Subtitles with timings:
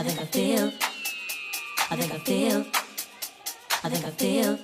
[0.00, 0.72] I think I feel.
[1.90, 2.64] I think I feel.
[3.84, 4.58] I think I feel.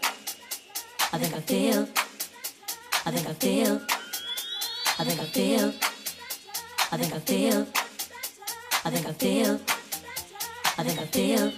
[1.12, 1.86] I think I feel.
[3.04, 3.82] I think I feel.
[4.98, 5.74] I think I feel.
[6.90, 7.66] I think I feel.
[8.82, 9.60] I think I feel.
[10.78, 11.52] I think I feel.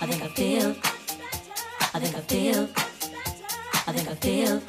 [0.00, 0.72] I think I feel.
[1.94, 2.66] I think I feel.
[3.84, 4.66] I think I feel.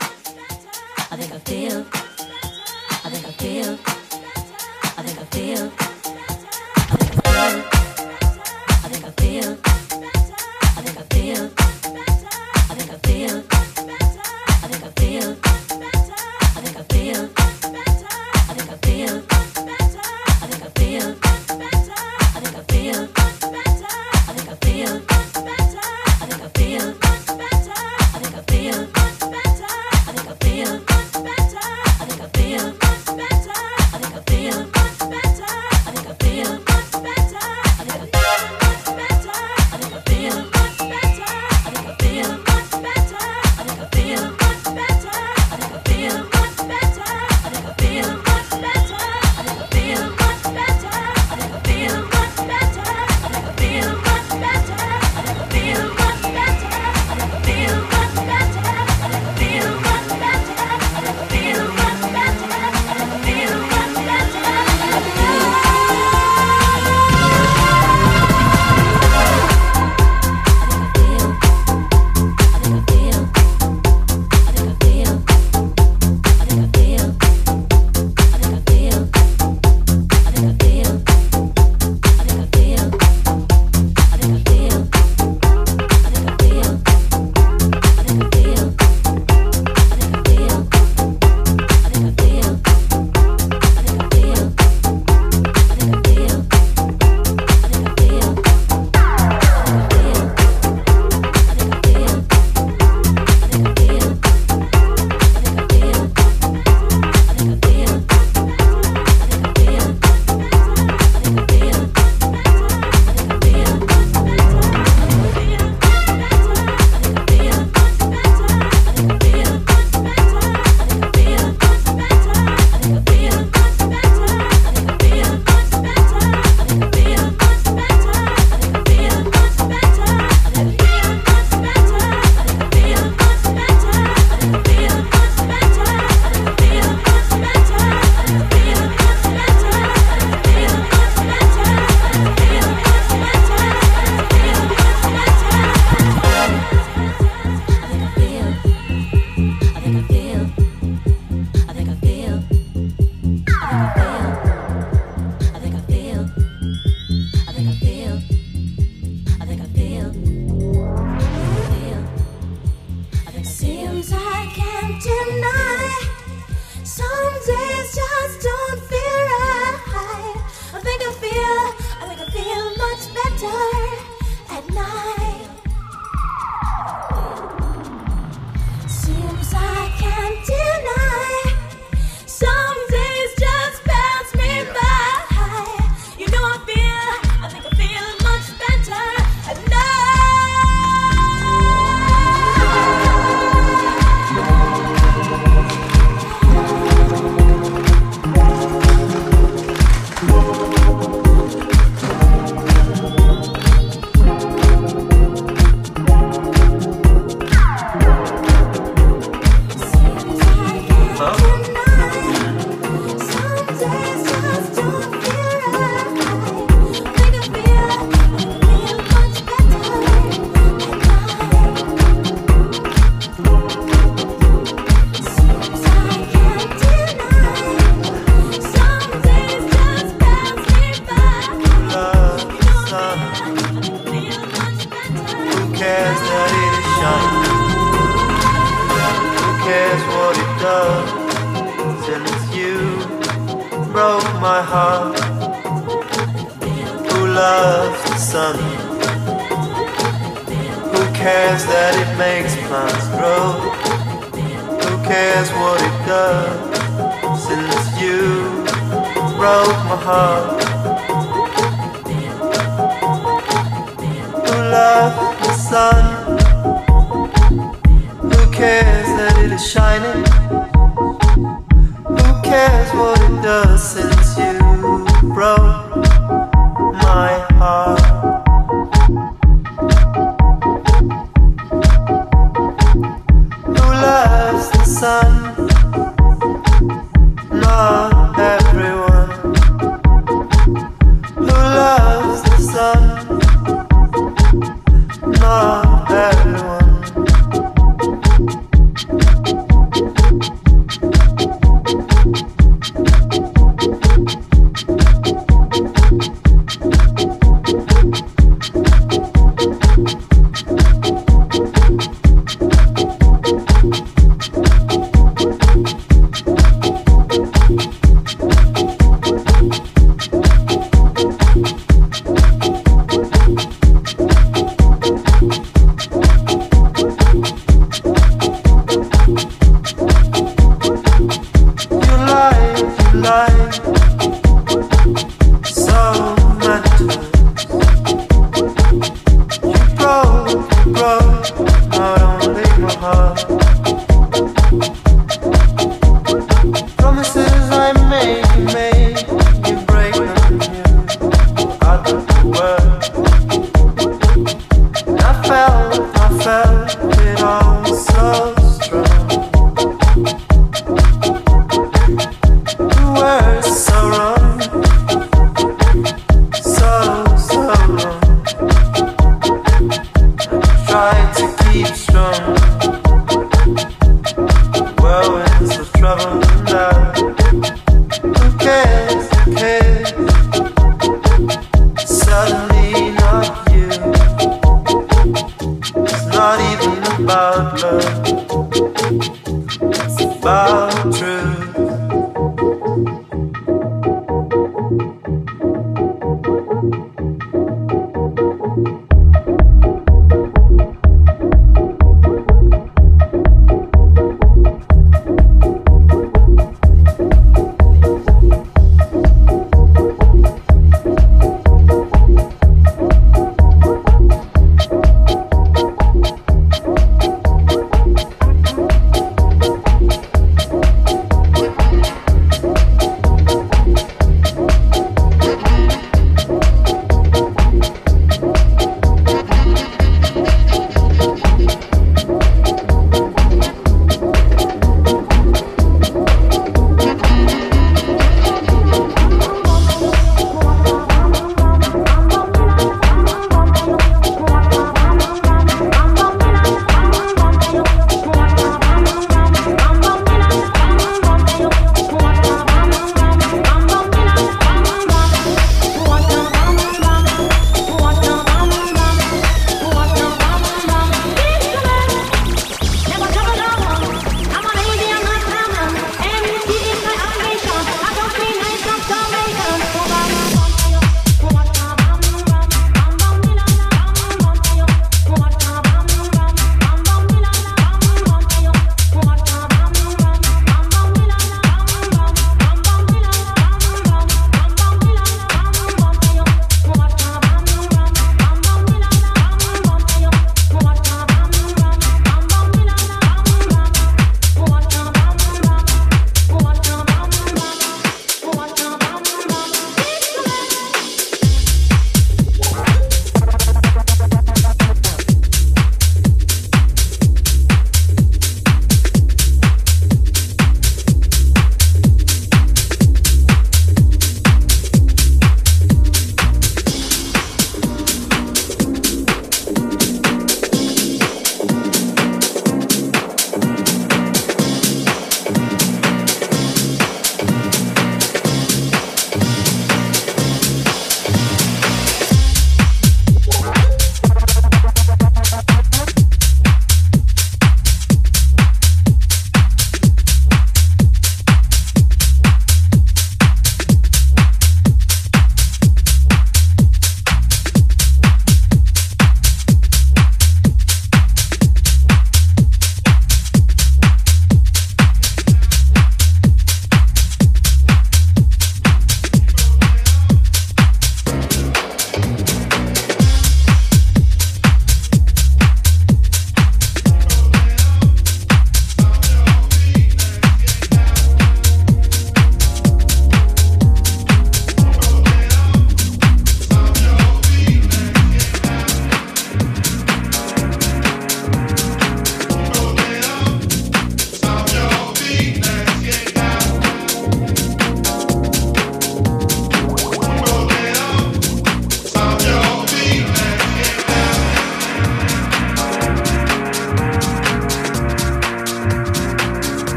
[1.09, 1.33] I think I feel.
[1.33, 1.85] I think I feel.
[3.03, 3.79] I think I feel.
[4.97, 5.23] I think I
[7.61, 7.76] feel
[9.27, 11.66] feel, I think I feel.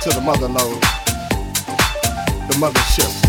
[0.00, 0.80] To the mother load,
[2.48, 3.19] the mothership.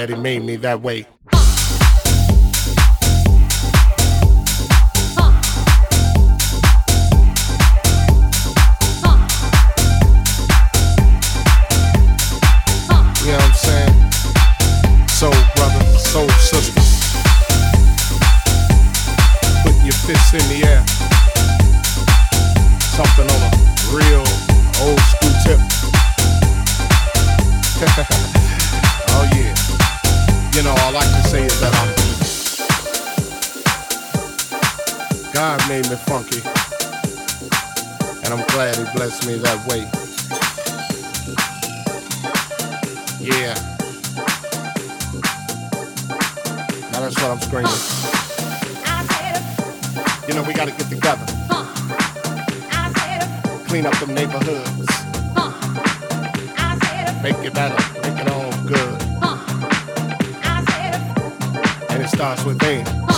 [0.00, 0.96] Glad he made me that way.
[0.96, 1.04] You
[13.26, 13.94] know what I'm saying?
[19.62, 20.82] Putting your fists in the air.
[22.96, 23.50] Something on a
[23.92, 24.24] real
[24.80, 25.60] old school tip.
[29.10, 29.79] oh yeah.
[30.60, 31.88] You know, all I can say is that I'm
[35.32, 36.42] God made me funky.
[38.22, 39.88] And I'm glad he blessed me that way.
[43.18, 43.54] Yeah.
[46.92, 47.72] Now that's what I'm screaming.
[50.28, 51.24] You know, we gotta get together.
[53.66, 54.90] Clean up them neighborhoods.
[57.22, 58.00] Make it better.
[58.02, 58.49] Make it all
[62.20, 62.84] starts within.
[62.84, 63.09] You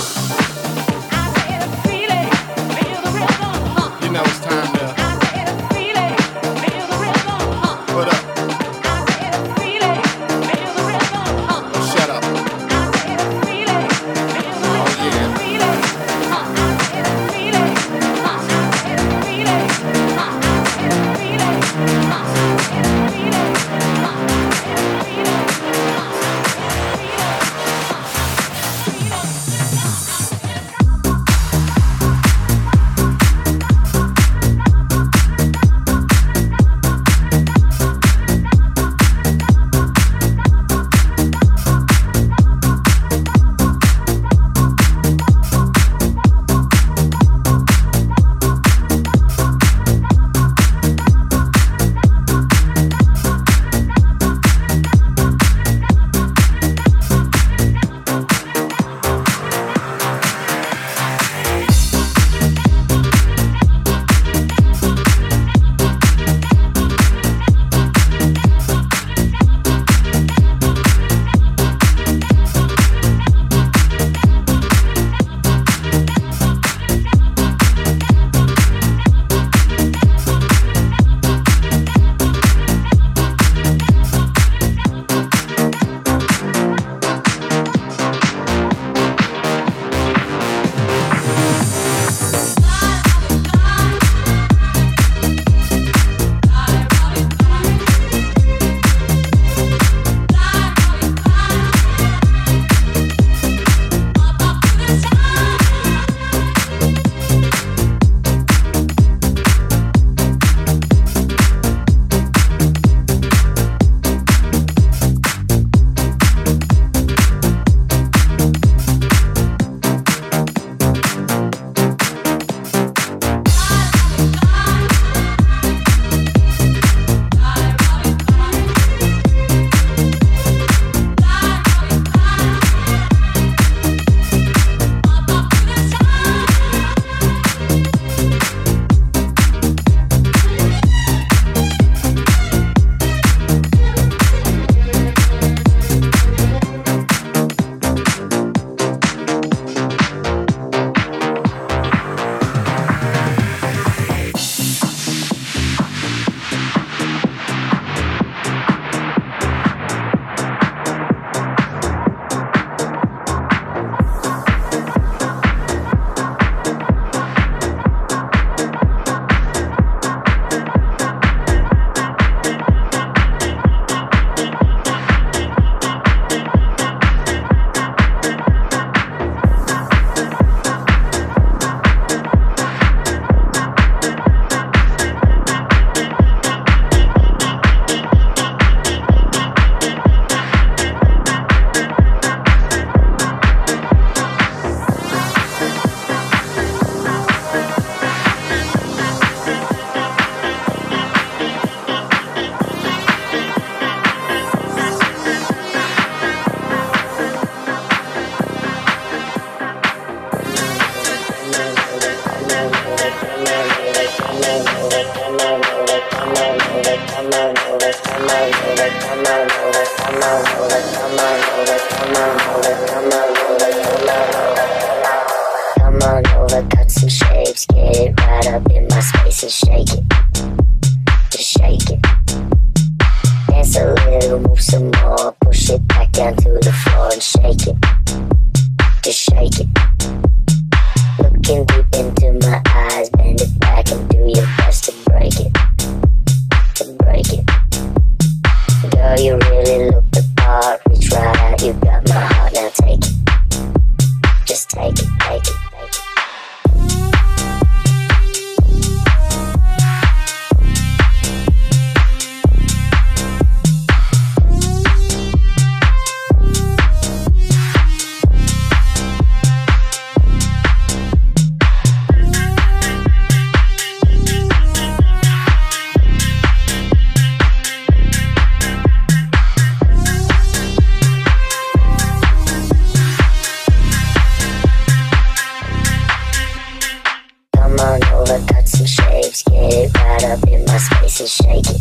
[291.22, 291.80] Just shake it.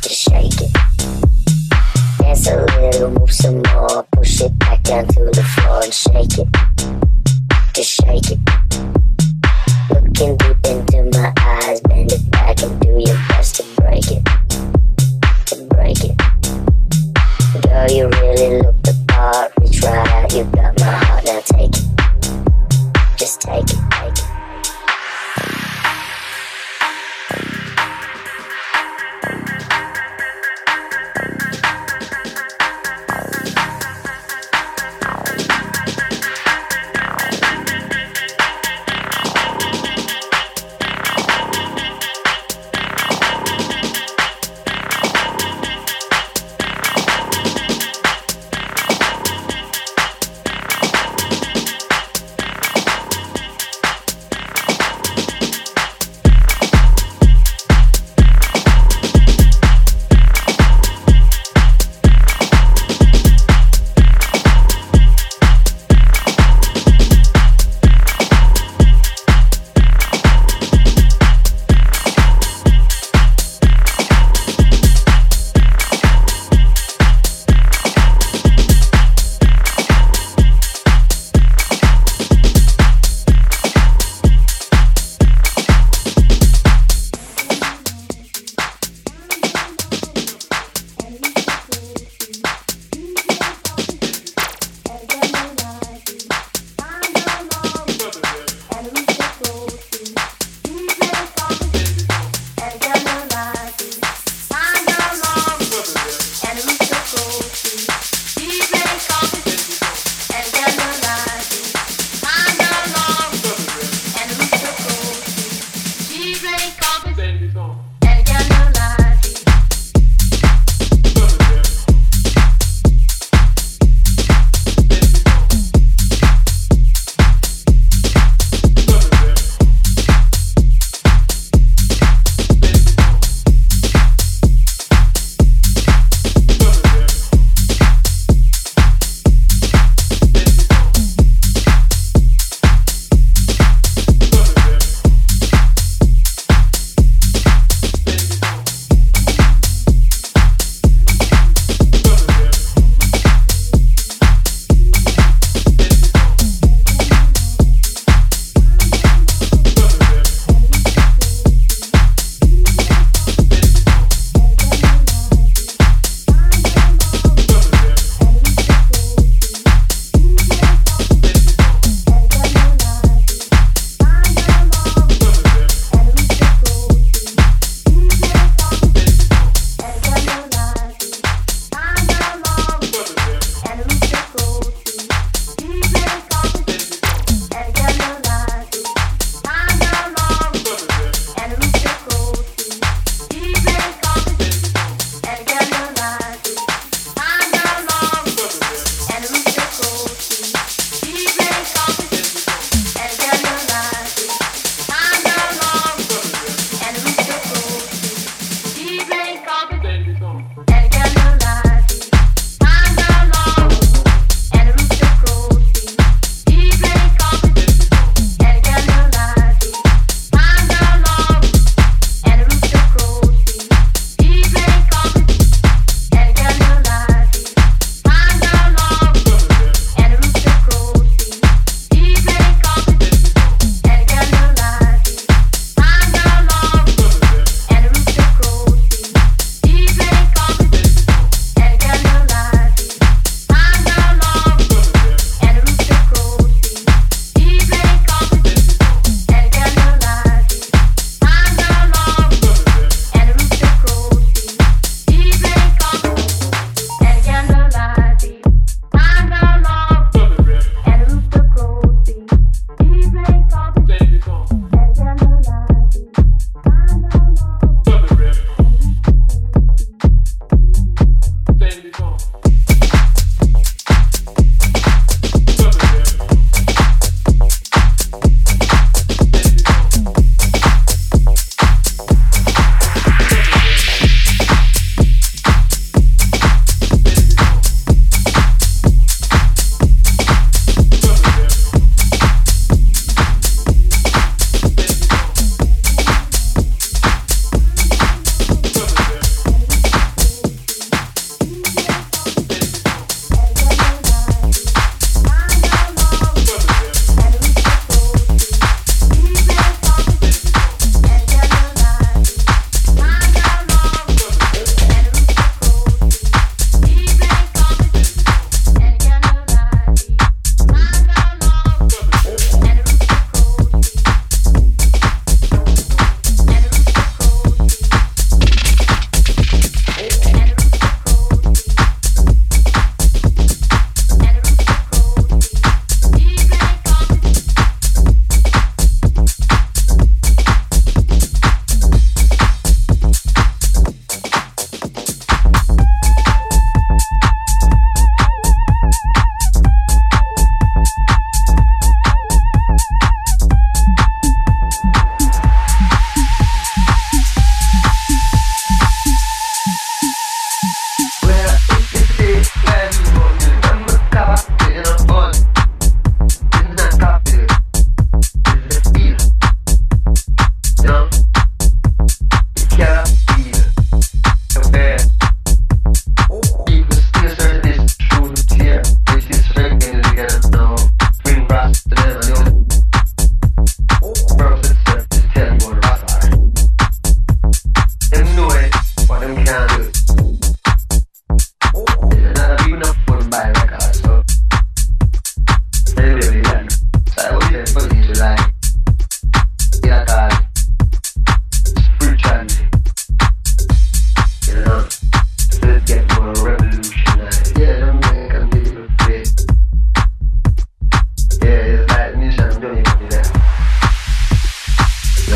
[0.00, 0.72] Just shake it.
[2.18, 4.04] Dance a little, move some more.
[4.12, 6.48] Push it back down to the floor and shake it.
[7.74, 8.95] Just shake it.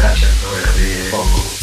[0.01, 1.60] Gracias por el video.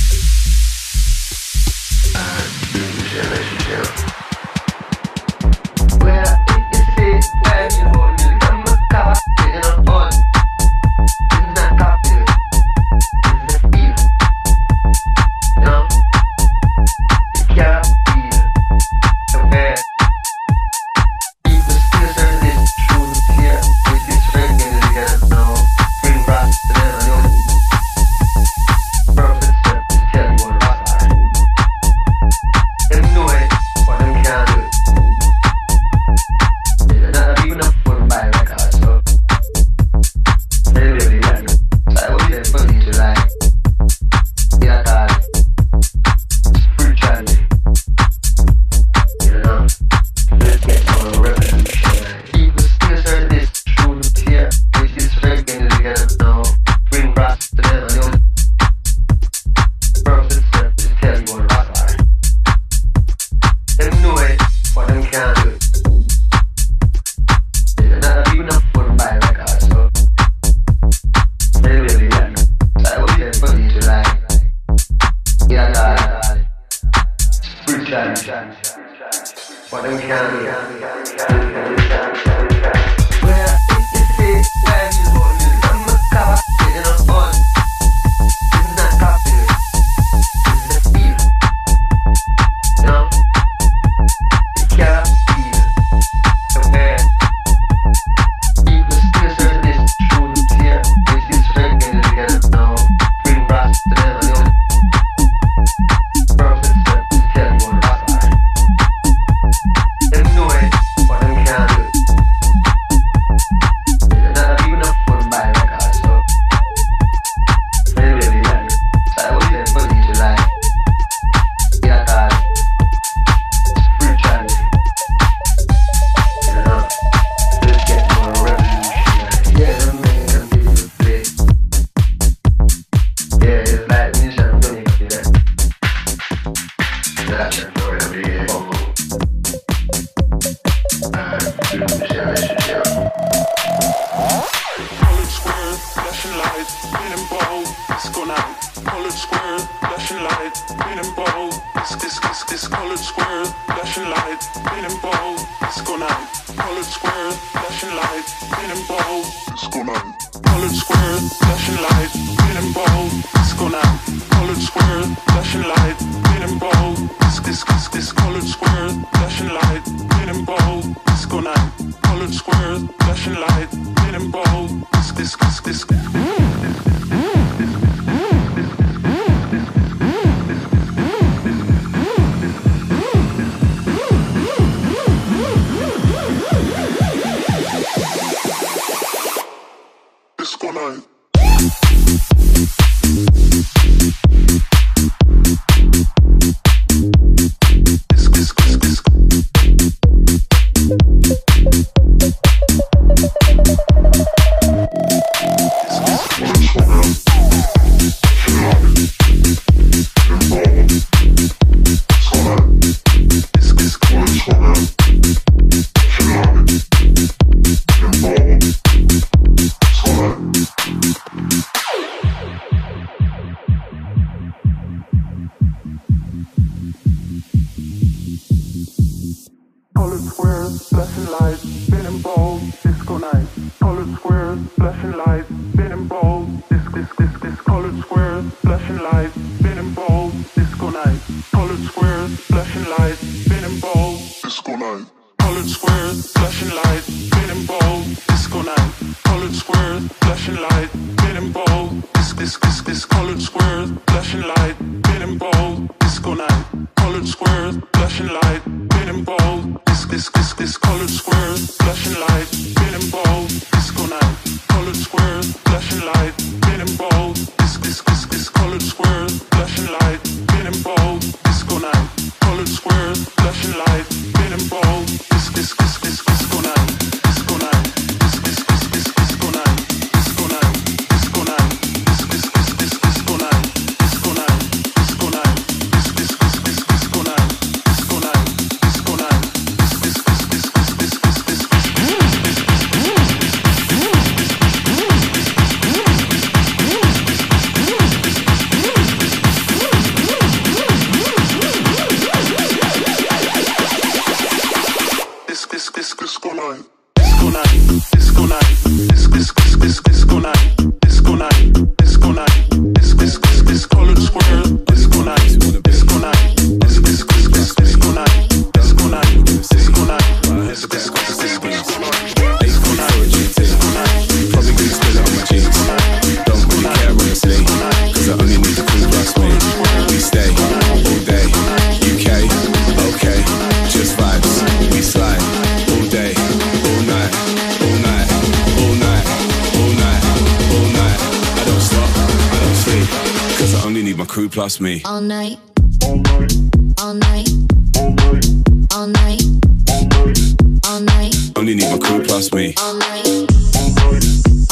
[344.68, 345.02] Plus me.
[345.06, 345.58] All night.
[346.04, 346.52] All night.
[347.00, 347.48] All night.
[347.96, 349.42] All night.
[349.90, 350.44] All night.
[350.84, 351.36] All night.
[351.56, 352.74] Only need my crew plus me.
[352.78, 353.26] All night.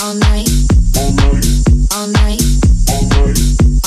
[0.03, 0.49] All night.
[1.95, 2.41] All night.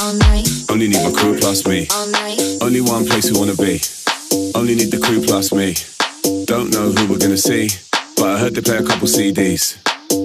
[0.01, 0.49] All night.
[0.71, 1.87] Only need my crew plus me.
[1.91, 2.41] All night.
[2.63, 3.79] Only one place we wanna be.
[4.55, 5.77] Only need the crew plus me.
[6.47, 7.69] Don't know who we're gonna see,
[8.17, 9.77] but I heard they play a couple CDs.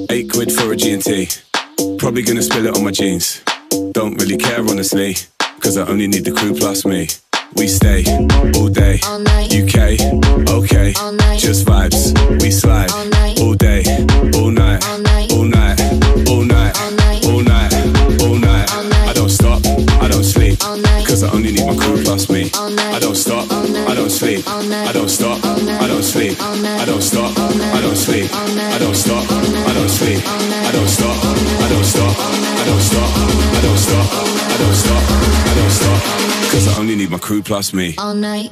[0.10, 1.28] Eight quid for a G&T.
[1.98, 3.42] Probably gonna spill it on my jeans.
[3.92, 5.18] Don't really care honestly.
[5.64, 7.08] Cause I only need the crew plus me.
[7.56, 8.04] we stay
[8.60, 9.00] all day.
[9.54, 9.96] UK,
[10.50, 10.92] okay,
[11.38, 12.92] just vibes, we slide
[13.40, 13.84] all day,
[14.36, 14.84] all night,
[15.32, 15.80] all night,
[16.30, 16.76] all night,
[17.26, 17.74] all night,
[18.22, 18.70] all night.
[19.08, 19.62] I don't stop,
[20.02, 22.50] I don't sleep, cause I only need my crew plus me.
[22.54, 27.38] I don't stop, I don't sleep, I don't stop, I don't sleep, I don't stop,
[37.04, 37.96] need my crew plus me.
[37.98, 38.52] All night.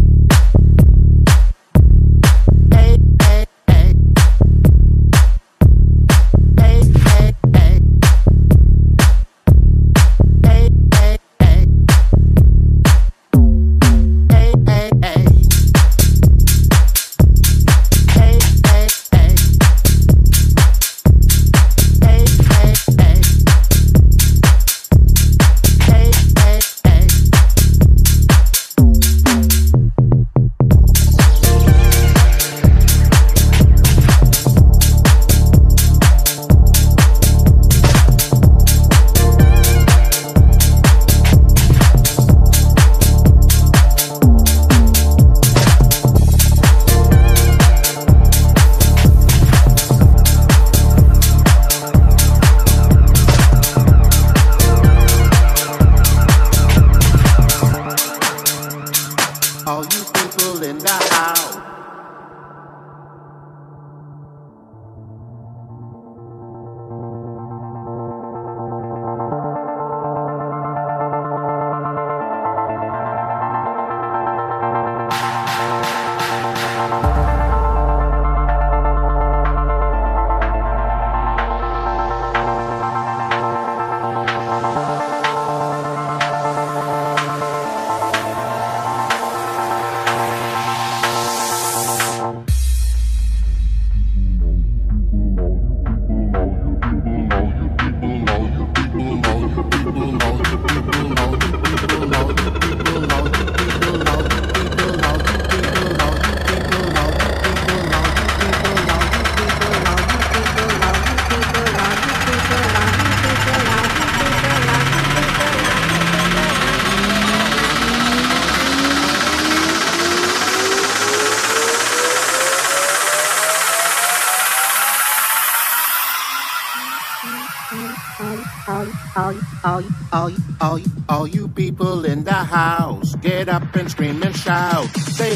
[133.21, 134.87] Get up and scream and shout.
[134.97, 135.30] Say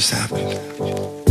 [0.00, 1.21] somebody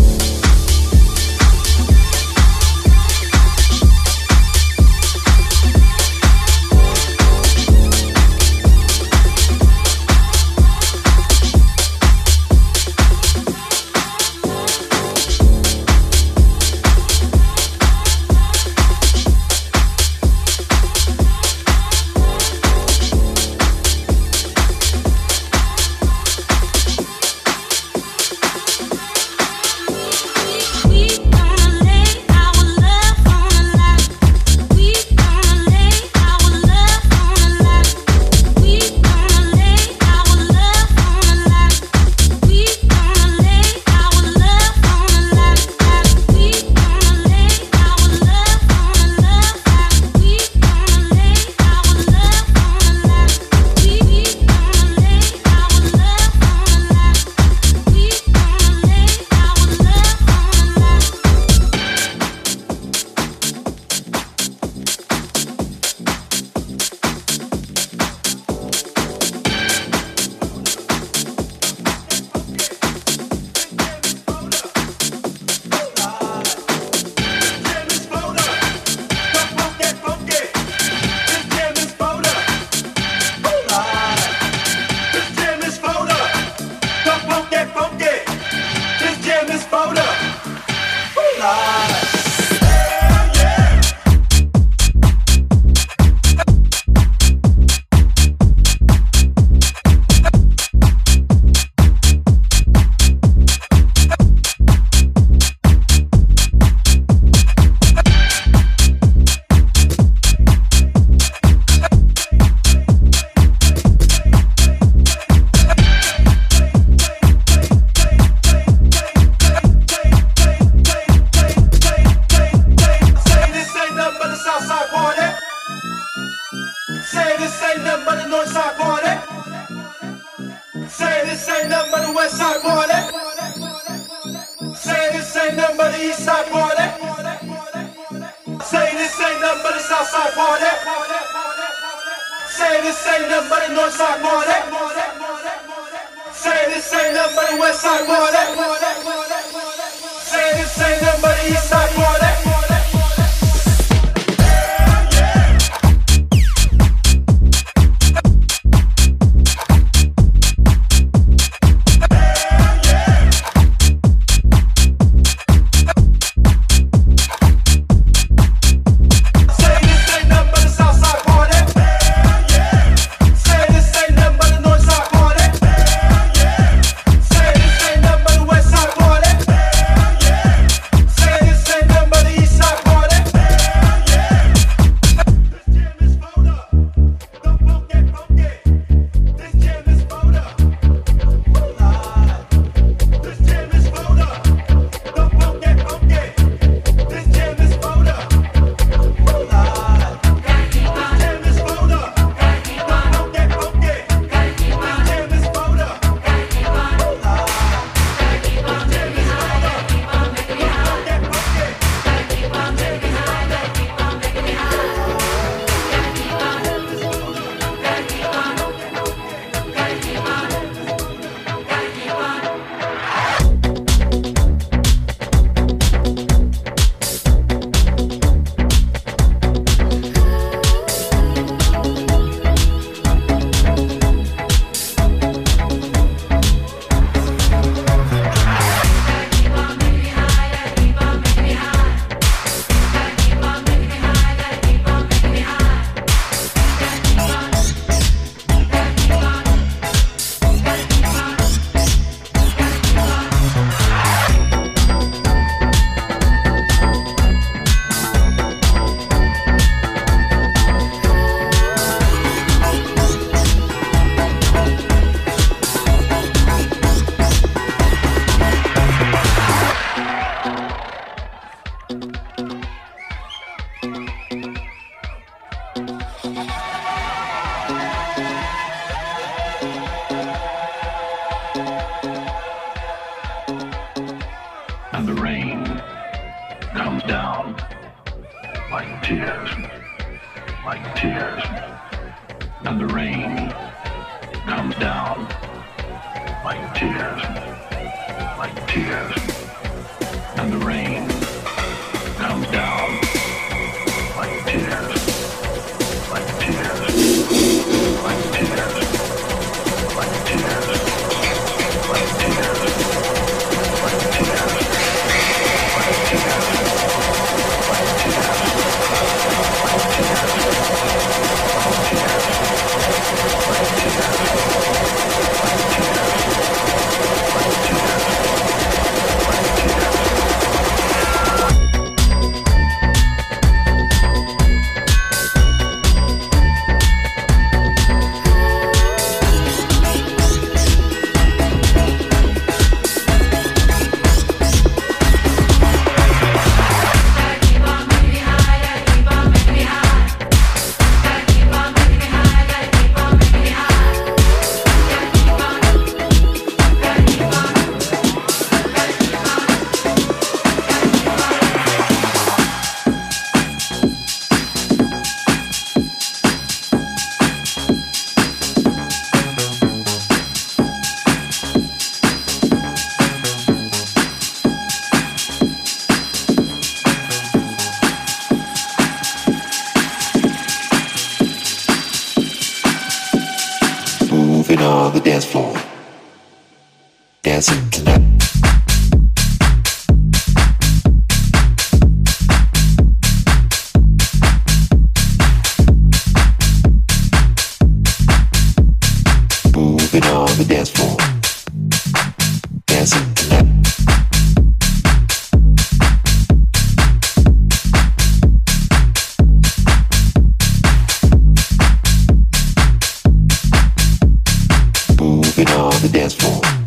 [415.45, 416.60] rocking on the dance floor.